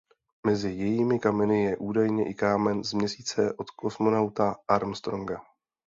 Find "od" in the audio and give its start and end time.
3.53-3.69